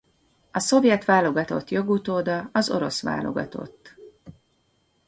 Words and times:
A 0.51 0.59
szovjet 0.59 1.05
válogatott 1.05 1.69
jogutóda 1.69 2.49
az 2.53 2.69
orosz 2.69 3.01
válogatott. 3.01 3.95